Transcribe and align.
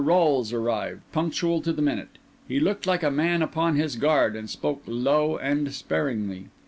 Rolles 0.03 0.51
arrived, 0.51 1.01
punctual 1.11 1.61
to 1.61 1.71
the 1.71 1.81
minute; 1.83 2.17
he 2.47 2.59
looked 2.59 2.87
like 2.87 3.03
a 3.03 3.11
man 3.11 3.43
upon 3.43 3.75
his 3.75 3.97
guard, 3.97 4.35
and 4.35 4.49
spoke 4.49 4.81
low 4.87 5.37
and 5.37 5.71
sparingly. 5.71 6.47